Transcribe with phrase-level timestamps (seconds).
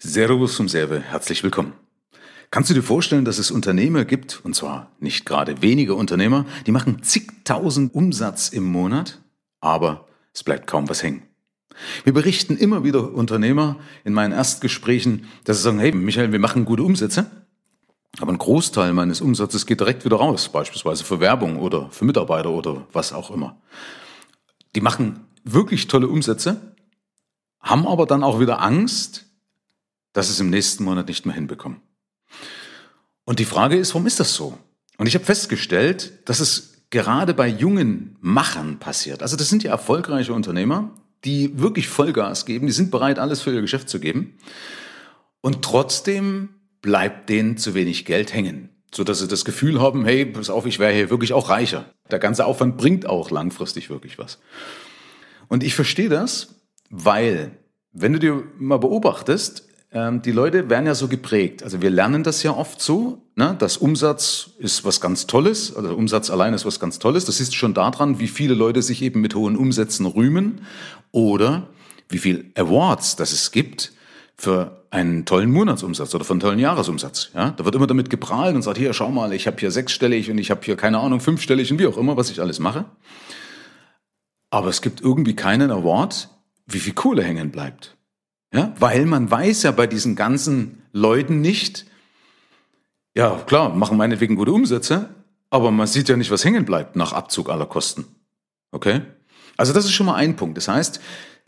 [0.00, 1.72] Servus zum Serve, herzlich willkommen.
[2.52, 6.70] Kannst du dir vorstellen, dass es Unternehmer gibt, und zwar nicht gerade wenige Unternehmer, die
[6.70, 9.20] machen zigtausend Umsatz im Monat,
[9.60, 11.24] aber es bleibt kaum was hängen.
[12.04, 16.64] Wir berichten immer wieder Unternehmer in meinen Erstgesprächen, dass sie sagen, hey Michael, wir machen
[16.64, 17.28] gute Umsätze,
[18.20, 22.50] aber ein Großteil meines Umsatzes geht direkt wieder raus, beispielsweise für Werbung oder für Mitarbeiter
[22.50, 23.60] oder was auch immer.
[24.76, 26.76] Die machen wirklich tolle Umsätze,
[27.58, 29.27] haben aber dann auch wieder Angst,
[30.12, 31.80] dass sie es im nächsten Monat nicht mehr hinbekommen.
[33.24, 34.58] Und die Frage ist, warum ist das so?
[34.96, 39.22] Und ich habe festgestellt, dass es gerade bei jungen Machern passiert.
[39.22, 43.52] Also das sind ja erfolgreiche Unternehmer, die wirklich Vollgas geben, die sind bereit, alles für
[43.52, 44.38] ihr Geschäft zu geben.
[45.40, 50.24] Und trotzdem bleibt denen zu wenig Geld hängen, so dass sie das Gefühl haben, hey,
[50.24, 51.92] pass auf, ich wäre hier wirklich auch reicher.
[52.10, 54.38] Der ganze Aufwand bringt auch langfristig wirklich was.
[55.48, 56.56] Und ich verstehe das,
[56.90, 57.52] weil,
[57.92, 61.62] wenn du dir mal beobachtest, ähm, die Leute werden ja so geprägt.
[61.62, 63.56] Also wir lernen das ja oft so, ne?
[63.58, 67.24] dass Umsatz ist was ganz Tolles, also Umsatz allein ist was ganz Tolles.
[67.24, 70.62] Das ist schon daran, wie viele Leute sich eben mit hohen Umsätzen rühmen
[71.10, 71.68] oder
[72.08, 73.92] wie viel Awards das es gibt
[74.36, 77.30] für einen tollen Monatsumsatz oder für einen tollen Jahresumsatz.
[77.34, 77.50] Ja?
[77.50, 80.38] Da wird immer damit geprahlt und sagt, hier, schau mal, ich habe hier sechsstellig und
[80.38, 82.84] ich habe hier, keine Ahnung, fünfstellig und wie auch immer, was ich alles mache.
[84.50, 86.28] Aber es gibt irgendwie keinen Award,
[86.66, 87.97] wie viel Kohle hängen bleibt.
[88.52, 91.84] Ja, weil man weiß ja bei diesen ganzen Leuten nicht,
[93.14, 95.10] ja klar, machen meinetwegen gute Umsätze,
[95.50, 98.06] aber man sieht ja nicht, was hängen bleibt nach Abzug aller Kosten.
[98.72, 99.02] Okay?
[99.56, 100.56] Also das ist schon mal ein Punkt.
[100.56, 101.00] Das heißt,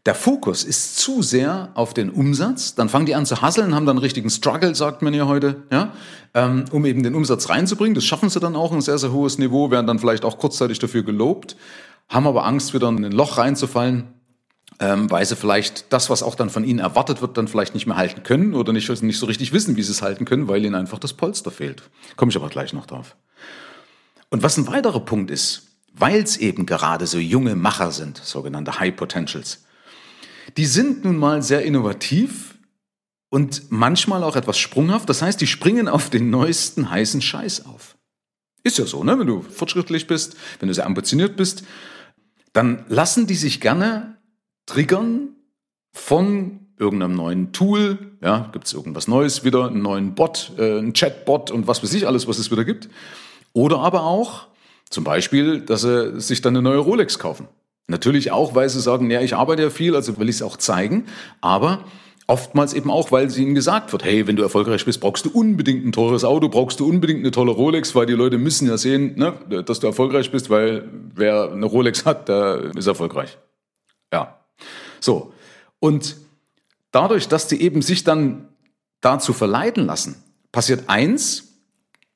[0.07, 3.85] der Fokus ist zu sehr auf den Umsatz, dann fangen die an zu hasseln, haben
[3.85, 5.92] dann einen richtigen Struggle, sagt man ja heute, ja,
[6.33, 7.95] ähm, um eben den Umsatz reinzubringen.
[7.95, 10.79] Das schaffen sie dann auch ein sehr, sehr hohes Niveau, werden dann vielleicht auch kurzzeitig
[10.79, 11.57] dafür gelobt,
[12.09, 14.09] haben aber Angst, wieder in ein Loch reinzufallen,
[14.81, 17.86] ähm, weil sie vielleicht das, was auch dann von ihnen erwartet wird, dann vielleicht nicht
[17.86, 20.64] mehr halten können oder nicht, nicht so richtig wissen, wie sie es halten können, weil
[20.64, 21.83] ihnen einfach das Polster fehlt.
[22.17, 23.17] Komme ich aber gleich noch drauf.
[24.31, 28.80] Und was ein weiterer Punkt ist, weil es eben gerade so junge Macher sind, sogenannte
[28.80, 29.64] High Potentials,
[30.57, 32.57] die sind nun mal sehr innovativ
[33.29, 35.08] und manchmal auch etwas sprunghaft.
[35.08, 37.97] Das heißt, die springen auf den neuesten heißen Scheiß auf.
[38.62, 39.18] Ist ja so, ne?
[39.18, 41.64] Wenn du fortschrittlich bist, wenn du sehr ambitioniert bist,
[42.52, 44.20] dann lassen die sich gerne
[44.70, 45.31] triggern
[45.92, 50.92] von irgendeinem neuen Tool, ja, gibt es irgendwas Neues wieder, einen neuen Bot, äh, einen
[50.92, 52.89] Chatbot und was weiß ich alles, was es wieder gibt.
[53.53, 54.47] Oder aber auch
[54.89, 57.48] zum Beispiel, dass sie sich dann eine neue Rolex kaufen.
[57.89, 60.57] Natürlich auch, weil sie sagen, ja, ich arbeite ja viel, also will ich es auch
[60.57, 61.07] zeigen,
[61.41, 61.85] aber
[62.29, 65.85] oftmals eben auch, weil ihnen gesagt wird, hey, wenn du erfolgreich bist, brauchst du unbedingt
[65.85, 69.19] ein teures Auto, brauchst du unbedingt eine tolle Rolex, weil die Leute müssen ja sehen,
[69.19, 73.36] ne, dass du erfolgreich bist, weil wer eine Rolex hat, der ist erfolgreich.
[74.13, 74.39] Ja,
[75.00, 75.33] so.
[75.78, 76.16] Und
[76.92, 78.48] dadurch, dass die eben sich dann
[79.00, 80.22] dazu verleiten lassen,
[80.52, 81.48] passiert eins,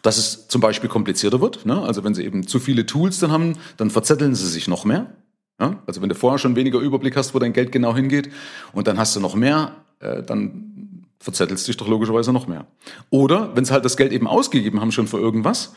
[0.03, 1.65] dass es zum Beispiel komplizierter wird.
[1.65, 1.81] Ne?
[1.81, 5.15] Also wenn sie eben zu viele Tools dann haben, dann verzetteln sie sich noch mehr.
[5.59, 5.83] Ja?
[5.87, 8.31] Also wenn du vorher schon weniger Überblick hast, wo dein Geld genau hingeht,
[8.73, 12.67] und dann hast du noch mehr, äh, dann verzettelst du dich doch logischerweise noch mehr.
[13.09, 15.73] Oder wenn sie halt das Geld eben ausgegeben haben schon für irgendwas,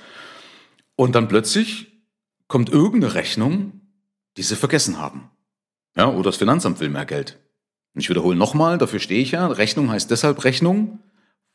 [0.97, 1.91] und dann plötzlich
[2.47, 3.81] kommt irgendeine Rechnung,
[4.35, 5.29] die sie vergessen haben.
[5.97, 7.40] Ja, oder das Finanzamt will mehr Geld.
[7.94, 9.47] Und ich wiederhole nochmal, dafür stehe ich ja.
[9.47, 11.00] Rechnung heißt deshalb Rechnung,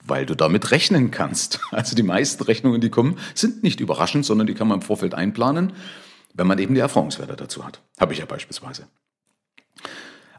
[0.05, 1.61] weil du damit rechnen kannst.
[1.71, 5.15] Also die meisten Rechnungen, die kommen, sind nicht überraschend, sondern die kann man im Vorfeld
[5.15, 5.73] einplanen,
[6.35, 7.81] wenn man eben die Erfahrungswerte dazu hat.
[8.01, 8.89] Habe ich ja beispielsweise.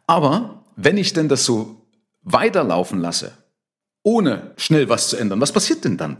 [0.06, 1.81] Aber wenn ich denn das so
[2.24, 3.38] weiterlaufen lasse,
[4.03, 6.18] ohne schnell was zu ändern, was passiert denn dann?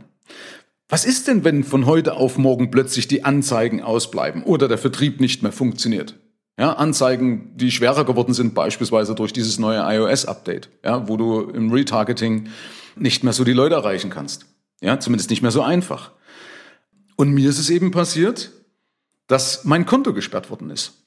[0.88, 5.19] Was ist denn, wenn von heute auf morgen plötzlich die Anzeigen ausbleiben oder der Vertrieb
[5.19, 6.16] nicht mehr funktioniert?
[6.58, 11.72] Ja, Anzeigen, die schwerer geworden sind, beispielsweise durch dieses neue iOS-Update, ja, wo du im
[11.72, 12.50] Retargeting
[12.96, 14.46] nicht mehr so die Leute erreichen kannst.
[14.81, 16.12] Ja, zumindest nicht mehr so einfach.
[17.16, 18.52] Und mir ist es eben passiert,
[19.28, 21.06] dass mein Konto gesperrt worden ist.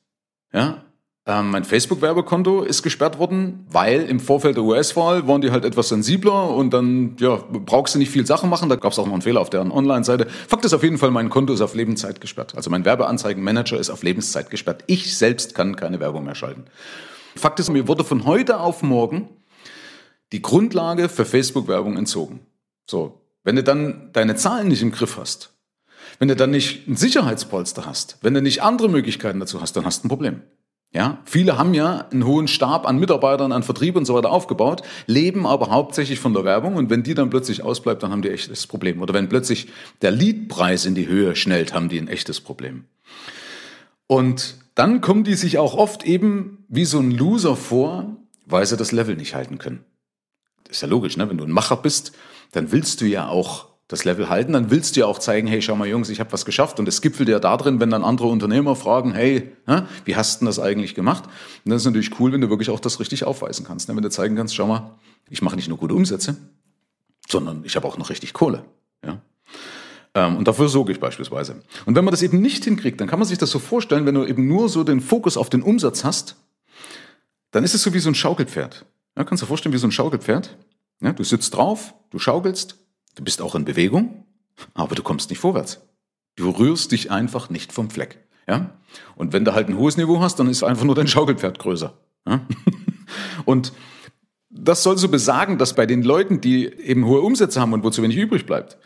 [0.53, 0.86] Ja,
[1.29, 5.89] ähm, mein Facebook-Werbekonto ist gesperrt worden, weil im Vorfeld der US-Wahl waren die halt etwas
[5.89, 8.69] sensibler und dann ja, brauchst du nicht viel Sachen machen.
[8.69, 10.29] Da gab es auch noch einen Fehler auf deren Online-Seite.
[10.47, 12.55] Fakt ist auf jeden Fall, mein Konto ist auf Lebenszeit gesperrt.
[12.55, 14.85] Also mein Werbeanzeigenmanager ist auf Lebenszeit gesperrt.
[14.87, 16.67] Ich selbst kann keine Werbung mehr schalten.
[17.35, 19.29] Fakt ist, mir wurde von heute auf morgen
[20.33, 22.41] die Grundlage für Facebook-Werbung entzogen.
[22.89, 25.55] So, wenn du dann deine Zahlen nicht im Griff hast,
[26.21, 29.85] wenn du dann nicht ein Sicherheitspolster hast, wenn du nicht andere Möglichkeiten dazu hast, dann
[29.85, 30.43] hast du ein Problem.
[30.93, 34.83] Ja, viele haben ja einen hohen Stab an Mitarbeitern, an Vertrieb und so weiter aufgebaut,
[35.07, 38.31] leben aber hauptsächlich von der Werbung und wenn die dann plötzlich ausbleibt, dann haben die
[38.31, 39.03] echtes Problem.
[39.03, 39.69] Oder wenn plötzlich
[40.01, 42.85] der Leadpreis in die Höhe schnellt, haben die ein echtes Problem.
[44.07, 48.17] Und dann kommen die sich auch oft eben wie so ein Loser vor,
[48.47, 49.85] weil sie das Level nicht halten können.
[50.69, 51.29] ist ja logisch, ne?
[51.29, 52.13] wenn du ein Macher bist,
[52.53, 55.63] dann willst du ja auch das Level halten, dann willst du ja auch zeigen, hey,
[55.63, 58.27] schau mal Jungs, ich habe was geschafft und es gipfelt ja darin, wenn dann andere
[58.27, 59.53] Unternehmer fragen, hey,
[60.05, 61.25] wie hast du das eigentlich gemacht?
[61.65, 63.95] Und das ist natürlich cool, wenn du wirklich auch das richtig aufweisen kannst, ne?
[63.95, 64.97] wenn du zeigen kannst, schau mal,
[65.31, 66.37] ich mache nicht nur gute Umsätze,
[67.29, 68.65] sondern ich habe auch noch richtig Kohle.
[69.05, 69.21] Ja?
[70.15, 71.63] Ähm, und dafür sorge ich beispielsweise.
[71.85, 74.15] Und wenn man das eben nicht hinkriegt, dann kann man sich das so vorstellen, wenn
[74.15, 76.37] du eben nur so den Fokus auf den Umsatz hast,
[77.53, 78.85] dann ist es so wie so ein Schaukelpferd.
[79.17, 80.57] Ja, kannst du dir vorstellen, wie so ein Schaukelpferd?
[81.01, 82.79] Ja, du sitzt drauf, du schaukelst,
[83.17, 84.25] du bist auch in Bewegung,
[84.75, 85.83] aber du kommst nicht vorwärts.
[86.37, 88.19] Du rührst dich einfach nicht vom Fleck.
[88.47, 88.71] Ja?
[89.17, 91.95] Und wenn du halt ein hohes Niveau hast, dann ist einfach nur dein Schaukelpferd größer.
[92.29, 92.47] Ja?
[93.45, 93.73] Und
[94.51, 97.91] das soll so besagen, dass bei den Leuten, die eben hohe Umsätze haben und wo
[97.91, 98.79] zu wenig übrig bleibt,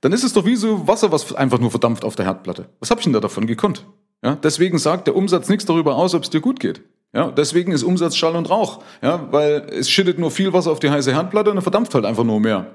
[0.00, 2.68] dann ist es doch wie so Wasser, was einfach nur verdampft auf der Herdplatte.
[2.80, 3.86] Was hab ich denn da davon gekonnt?
[4.22, 6.82] Ja, deswegen sagt der Umsatz nichts darüber aus, ob es dir gut geht.
[7.12, 8.82] Ja, deswegen ist Umsatz Schall und Rauch.
[9.02, 12.04] Ja, weil es schüttet nur viel Wasser auf die heiße Herdplatte und er verdampft halt
[12.04, 12.66] einfach nur mehr.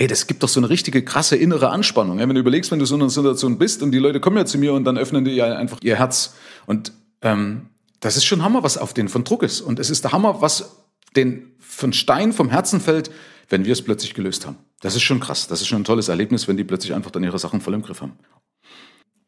[0.00, 2.16] Hey, das gibt doch so eine richtige krasse innere Anspannung.
[2.20, 4.46] Wenn du überlegst, wenn du so in einer Situation bist und die Leute kommen ja
[4.46, 6.36] zu mir und dann öffnen die ja einfach ihr Herz.
[6.64, 7.68] Und ähm,
[8.00, 9.60] das ist schon Hammer, was auf denen von Druck ist.
[9.60, 10.86] Und es ist der Hammer, was
[11.16, 13.10] den von Stein vom Herzen fällt,
[13.50, 14.56] wenn wir es plötzlich gelöst haben.
[14.80, 15.48] Das ist schon krass.
[15.48, 17.82] Das ist schon ein tolles Erlebnis, wenn die plötzlich einfach dann ihre Sachen voll im
[17.82, 18.18] Griff haben.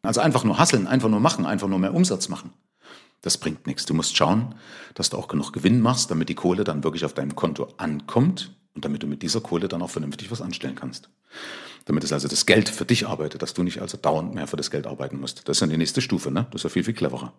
[0.00, 2.50] Also einfach nur hasseln, einfach nur machen, einfach nur mehr Umsatz machen.
[3.20, 3.84] Das bringt nichts.
[3.84, 4.54] Du musst schauen,
[4.94, 8.52] dass du auch genug Gewinn machst, damit die Kohle dann wirklich auf deinem Konto ankommt
[8.74, 11.10] und damit du mit dieser Kohle dann auch vernünftig was anstellen kannst.
[11.84, 14.56] Damit es also das Geld für dich arbeitet, dass du nicht also dauernd mehr für
[14.56, 15.48] das Geld arbeiten musst.
[15.48, 16.46] Das ist dann die nächste Stufe, ne?
[16.50, 17.32] Das ist ja viel, viel cleverer.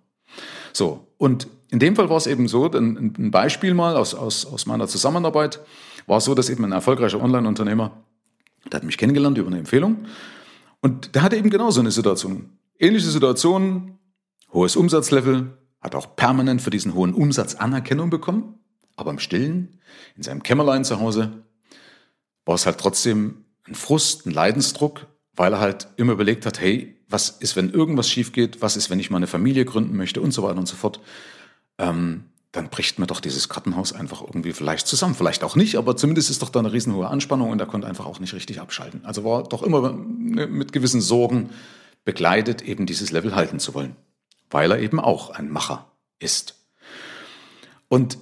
[0.73, 4.45] So, und in dem Fall war es eben so, ein, ein Beispiel mal aus, aus,
[4.45, 5.59] aus meiner Zusammenarbeit,
[6.07, 8.03] war es so, dass eben ein erfolgreicher Online-Unternehmer,
[8.71, 10.05] der hat mich kennengelernt über eine Empfehlung
[10.81, 12.57] und der hatte eben genau so eine Situation.
[12.79, 13.99] Ähnliche Situation,
[14.51, 18.55] hohes Umsatzlevel, hat auch permanent für diesen hohen Umsatz Anerkennung bekommen,
[18.95, 19.79] aber im Stillen,
[20.15, 21.43] in seinem Kämmerlein zu Hause,
[22.45, 26.97] war es halt trotzdem ein Frust, ein Leidensdruck, weil er halt immer überlegt hat, hey,
[27.07, 30.21] was ist, wenn irgendwas schief geht, was ist, wenn ich mal eine Familie gründen möchte
[30.21, 30.99] und so weiter und so fort.
[31.77, 35.15] Ähm, dann bricht mir doch dieses Kartenhaus einfach irgendwie vielleicht zusammen.
[35.15, 38.05] Vielleicht auch nicht, aber zumindest ist doch da eine riesenhohe Anspannung und er konnte einfach
[38.05, 39.03] auch nicht richtig abschalten.
[39.05, 41.49] Also war doch immer mit gewissen Sorgen
[42.05, 43.95] begleitet, eben dieses Level halten zu wollen,
[44.51, 46.55] weil er eben auch ein Macher ist.
[47.87, 48.19] Und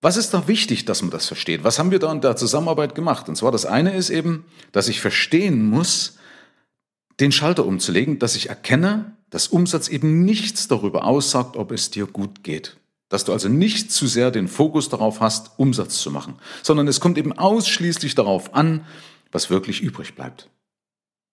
[0.00, 1.64] was ist da wichtig, dass man das versteht?
[1.64, 3.28] Was haben wir da in der Zusammenarbeit gemacht?
[3.28, 6.18] Und zwar das eine ist eben, dass ich verstehen muss,
[7.18, 12.06] den Schalter umzulegen, dass ich erkenne, dass Umsatz eben nichts darüber aussagt, ob es dir
[12.06, 12.76] gut geht.
[13.08, 17.00] Dass du also nicht zu sehr den Fokus darauf hast, Umsatz zu machen, sondern es
[17.00, 18.84] kommt eben ausschließlich darauf an,
[19.32, 20.48] was wirklich übrig bleibt.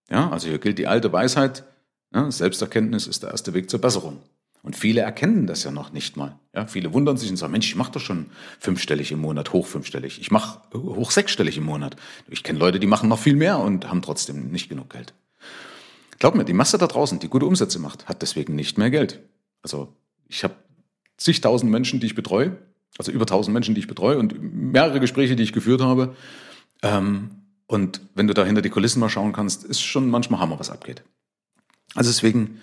[0.09, 1.65] Ja, also hier gilt die alte Weisheit,
[2.13, 4.21] ja, Selbsterkenntnis ist der erste Weg zur Besserung.
[4.65, 6.39] Und viele erkennen das ja noch nicht mal.
[6.55, 9.67] Ja, viele wundern sich und sagen, Mensch, ich mache doch schon fünfstellig im Monat, hoch
[9.67, 10.19] fünfstellig.
[10.19, 11.95] Ich mache hoch sechsstellig im Monat.
[12.29, 15.13] Ich kenne Leute, die machen noch viel mehr und haben trotzdem nicht genug Geld.
[16.17, 19.19] Glaub mir, die Masse da draußen, die gute Umsätze macht, hat deswegen nicht mehr Geld.
[19.61, 19.93] Also
[20.27, 20.55] ich habe
[21.17, 22.57] zigtausend Menschen, die ich betreue,
[22.97, 26.15] also über tausend Menschen, die ich betreue und mehrere Gespräche, die ich geführt habe.
[26.81, 27.29] Ähm,
[27.67, 30.71] und wenn du da hinter die Kulissen mal schauen kannst, ist schon manchmal Hammer, was
[30.71, 31.03] abgeht.
[31.93, 32.61] Also deswegen,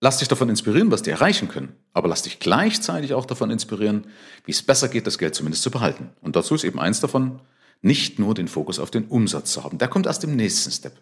[0.00, 1.74] lass dich davon inspirieren, was die erreichen können.
[1.92, 4.06] Aber lass dich gleichzeitig auch davon inspirieren,
[4.44, 6.10] wie es besser geht, das Geld zumindest zu behalten.
[6.20, 7.40] Und dazu ist eben eins davon,
[7.82, 9.78] nicht nur den Fokus auf den Umsatz zu haben.
[9.78, 11.00] Der kommt erst im nächsten Step.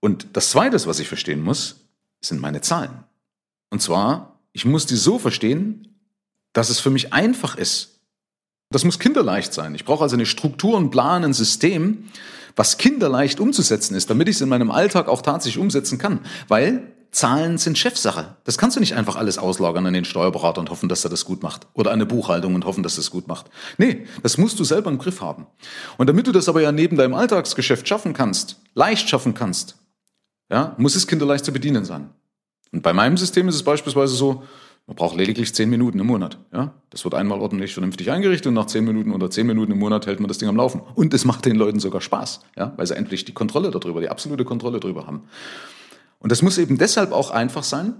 [0.00, 1.76] Und das Zweite, was ich verstehen muss,
[2.20, 3.04] sind meine Zahlen.
[3.70, 5.88] Und zwar ich muss die so verstehen,
[6.54, 8.00] dass es für mich einfach ist.
[8.70, 9.74] Das muss kinderleicht sein.
[9.74, 12.04] Ich brauche also eine Struktur, einen Plan, ein System,
[12.56, 16.20] was kinderleicht umzusetzen ist, damit ich es in meinem Alltag auch tatsächlich umsetzen kann.
[16.46, 18.34] Weil Zahlen sind Chefsache.
[18.42, 21.24] Das kannst du nicht einfach alles auslagern an den Steuerberater und hoffen, dass er das
[21.24, 21.68] gut macht.
[21.72, 23.46] Oder an eine Buchhaltung und hoffen, dass er das gut macht.
[23.78, 25.46] Nee, das musst du selber im Griff haben.
[25.96, 29.76] Und damit du das aber ja neben deinem Alltagsgeschäft schaffen kannst, leicht schaffen kannst,
[30.50, 32.10] ja, muss es kinderleicht zu bedienen sein.
[32.72, 34.42] Und bei meinem System ist es beispielsweise so,
[34.88, 36.38] man braucht lediglich zehn Minuten im Monat.
[36.52, 36.74] Ja?
[36.90, 40.06] Das wird einmal ordentlich vernünftig eingerichtet und nach zehn Minuten oder zehn Minuten im Monat
[40.06, 40.82] hält man das Ding am Laufen.
[40.96, 42.72] Und es macht den Leuten sogar Spaß, ja?
[42.76, 45.28] weil sie endlich die Kontrolle darüber, die absolute Kontrolle darüber haben.
[46.24, 47.96] Und das muss eben deshalb auch einfach sein,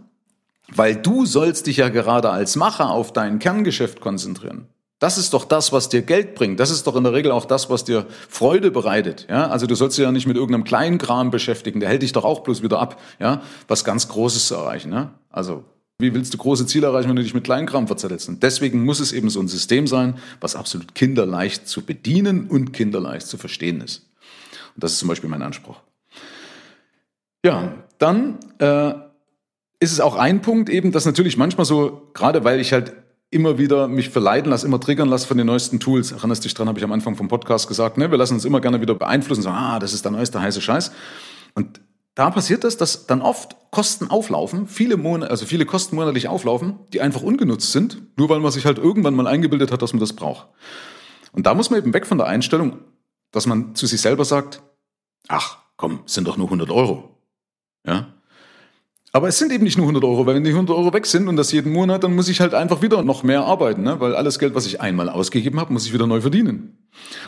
[0.74, 4.66] weil du sollst dich ja gerade als Macher auf dein Kerngeschäft konzentrieren.
[4.98, 6.58] Das ist doch das, was dir Geld bringt.
[6.58, 9.26] Das ist doch in der Regel auch das, was dir Freude bereitet.
[9.28, 11.80] Ja, also du sollst dich ja nicht mit irgendeinem kleinen Kram beschäftigen.
[11.80, 14.90] Der hält dich doch auch bloß wieder ab, ja, was ganz Großes zu erreichen.
[14.90, 15.12] Ja?
[15.28, 15.62] Also
[15.98, 18.30] wie willst du große Ziele erreichen, wenn du dich mit kleinen Kram verzettelst?
[18.30, 22.72] Und deswegen muss es eben so ein System sein, was absolut kinderleicht zu bedienen und
[22.72, 24.06] kinderleicht zu verstehen ist.
[24.74, 25.76] Und das ist zum Beispiel mein Anspruch.
[27.44, 28.94] Ja, dann äh,
[29.80, 32.92] ist es auch ein Punkt eben, dass natürlich manchmal so, gerade weil ich halt
[33.30, 36.12] immer wieder mich verleiten lasse, immer triggern lasse von den neuesten Tools.
[36.12, 38.10] Erinnerst dich dran, habe ich am Anfang vom Podcast gesagt, ne?
[38.10, 40.92] wir lassen uns immer gerne wieder beeinflussen, sagen, ah, das ist der neueste heiße Scheiß.
[41.54, 41.80] Und
[42.14, 46.78] da passiert das, dass dann oft Kosten auflaufen, viele Monate, also viele Kosten monatlich auflaufen,
[46.92, 50.00] die einfach ungenutzt sind, nur weil man sich halt irgendwann mal eingebildet hat, dass man
[50.00, 50.46] das braucht.
[51.32, 52.78] Und da muss man eben weg von der Einstellung,
[53.32, 54.62] dass man zu sich selber sagt,
[55.26, 57.13] ach, komm, sind doch nur 100 Euro.
[57.86, 58.08] Ja?
[59.14, 61.28] Aber es sind eben nicht nur 100 Euro, weil wenn die 100 Euro weg sind
[61.28, 64.00] und das jeden Monat, dann muss ich halt einfach wieder noch mehr arbeiten, ne?
[64.00, 66.78] weil alles Geld, was ich einmal ausgegeben habe, muss ich wieder neu verdienen.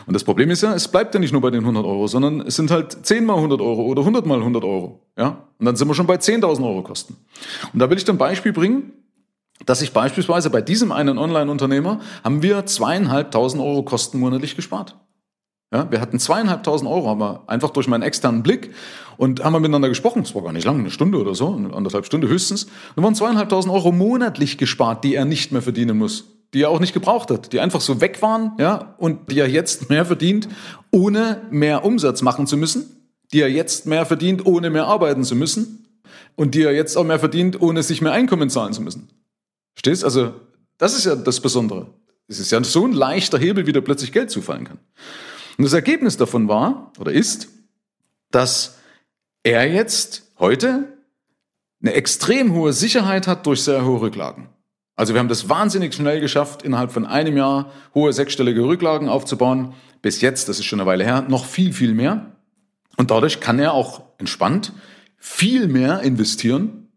[0.05, 2.41] Und das Problem ist ja, es bleibt ja nicht nur bei den 100 Euro, sondern
[2.41, 5.07] es sind halt 10 mal 100 Euro oder 100 mal 100 Euro.
[5.17, 5.47] Ja?
[5.59, 7.15] Und dann sind wir schon bei 10.000 Euro Kosten.
[7.71, 8.91] Und da will ich dann ein Beispiel bringen,
[9.65, 14.97] dass ich beispielsweise bei diesem einen Online-Unternehmer haben wir zweieinhalbtausend Euro Kosten monatlich gespart.
[15.73, 18.73] Ja, wir hatten zweieinhalbtausend Euro, haben wir einfach durch meinen externen Blick
[19.17, 20.21] und haben wir miteinander gesprochen.
[20.21, 22.67] Es war gar nicht lang, eine Stunde oder so, eine anderthalb Stunde höchstens.
[22.95, 26.79] Und waren zweieinhalbtausend Euro monatlich gespart, die er nicht mehr verdienen muss, die er auch
[26.79, 30.47] nicht gebraucht hat, die einfach so weg waren, ja, und die er jetzt mehr verdient,
[30.91, 32.85] ohne mehr Umsatz machen zu müssen,
[33.33, 35.85] die er jetzt mehr verdient, ohne mehr arbeiten zu müssen
[36.37, 39.09] und die er jetzt auch mehr verdient, ohne sich mehr Einkommen zahlen zu müssen.
[39.75, 40.05] Stehst?
[40.05, 40.33] Also,
[40.77, 41.87] das ist ja das Besondere.
[42.29, 44.79] Es ist ja so ein leichter Hebel, wie da plötzlich Geld zufallen kann.
[45.57, 47.49] Und das Ergebnis davon war oder ist,
[48.31, 48.77] dass
[49.43, 50.97] er jetzt heute
[51.81, 54.49] eine extrem hohe Sicherheit hat durch sehr hohe Rücklagen.
[54.95, 59.73] Also wir haben das wahnsinnig schnell geschafft, innerhalb von einem Jahr hohe sechsstellige Rücklagen aufzubauen.
[60.01, 62.31] Bis jetzt, das ist schon eine Weile her, noch viel, viel mehr.
[62.97, 64.73] Und dadurch kann er auch entspannt
[65.17, 66.87] viel mehr investieren.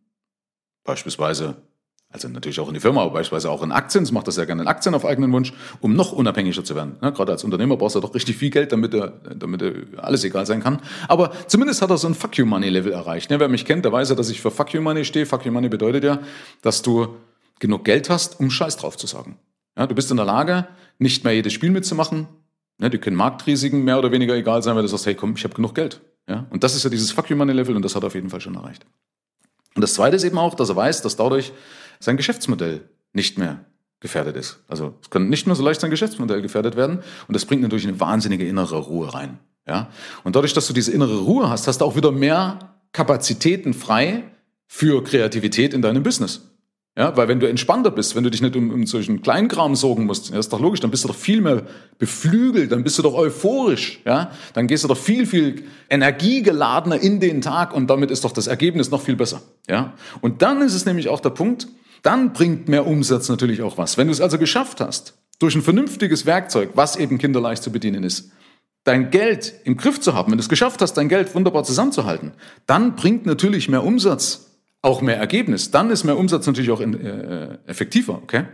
[0.85, 1.57] Beispielsweise
[2.12, 4.02] also natürlich auch in die Firma, aber beispielsweise auch in Aktien.
[4.02, 6.97] Das macht das sehr gerne in Aktien auf eigenen Wunsch, um noch unabhängiger zu werden.
[7.00, 10.25] Ja, gerade als Unternehmer brauchst du doch richtig viel Geld, damit er, damit er alles
[10.25, 10.81] egal sein kann.
[11.07, 13.31] Aber zumindest hat er so ein Fuck You Money Level erreicht.
[13.31, 15.25] Ja, wer mich kennt, der weiß ja, dass ich für Fuck You Money stehe.
[15.25, 16.19] Fuck You Money bedeutet ja,
[16.62, 17.17] dass du
[17.61, 19.38] genug Geld hast, um Scheiß drauf zu sagen.
[19.79, 20.67] Ja, du bist in der Lage,
[20.99, 22.26] nicht mehr jedes Spiel mitzumachen.
[22.81, 25.45] Ja, die können Marktrisiken mehr oder weniger egal sein, weil du sagst, hey komm, ich
[25.45, 26.00] habe genug Geld.
[26.29, 28.14] Ja, und das ist ja dieses Fuck You Money Level und das hat er auf
[28.14, 28.85] jeden Fall schon erreicht.
[29.76, 31.52] Und das Zweite ist eben auch, dass er weiß, dass dadurch
[32.00, 33.64] sein Geschäftsmodell nicht mehr
[34.00, 34.59] gefährdet ist.
[34.66, 37.87] Also es kann nicht mehr so leicht sein Geschäftsmodell gefährdet werden und das bringt natürlich
[37.87, 39.38] eine wahnsinnige innere Ruhe rein.
[39.69, 39.90] Ja?
[40.25, 42.59] Und dadurch, dass du diese innere Ruhe hast, hast du auch wieder mehr
[42.92, 44.25] Kapazitäten frei
[44.66, 46.42] für Kreativität in deinem Business.
[46.99, 50.07] Ja, weil wenn du entspannter bist, wenn du dich nicht um, um solchen Kleinkram sorgen
[50.07, 51.62] musst, ja, ist doch logisch, dann bist du doch viel mehr
[51.99, 57.21] beflügelt, dann bist du doch euphorisch, ja, dann gehst du doch viel, viel energiegeladener in
[57.21, 59.92] den Tag und damit ist doch das Ergebnis noch viel besser, ja.
[60.21, 61.69] Und dann ist es nämlich auch der Punkt,
[62.02, 63.97] dann bringt mehr Umsatz natürlich auch was.
[63.99, 68.04] Wenn du es also geschafft hast, durch ein vernünftiges Werkzeug, was eben kinderleicht zu bedienen
[68.04, 68.30] ist,
[68.85, 72.33] dein Geld im Griff zu haben, wenn du es geschafft hast, dein Geld wunderbar zusammenzuhalten,
[72.66, 74.47] dann bringt natürlich mehr Umsatz
[74.83, 75.71] auch mehr Ergebnis.
[75.71, 78.45] Dann ist mehr Umsatz natürlich auch in, äh, effektiver, okay?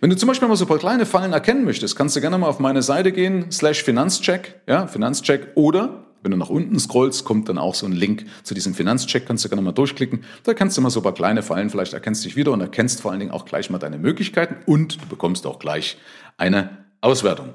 [0.00, 2.36] Wenn du zum Beispiel mal so ein paar kleine Fallen erkennen möchtest, kannst du gerne
[2.36, 7.24] mal auf meine Seite gehen, slash Finanzcheck, ja, Finanzcheck, oder wenn du nach unten scrollst,
[7.24, 10.24] kommt dann auch so ein Link zu diesem Finanzcheck, kannst du gerne mal durchklicken.
[10.42, 12.60] Da kannst du mal so ein paar kleine Fallen, vielleicht erkennst du dich wieder und
[12.60, 15.98] erkennst vor allen Dingen auch gleich mal deine Möglichkeiten und du bekommst auch gleich
[16.38, 17.50] eine Auswertung.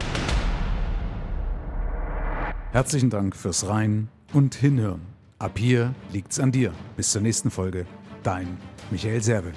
[2.71, 5.01] Herzlichen Dank fürs Rein und Hinhören.
[5.39, 6.71] Ab hier liegt's an dir.
[6.95, 7.87] Bis zur nächsten Folge.
[8.21, 8.57] Dein
[8.91, 9.53] Michael Serve.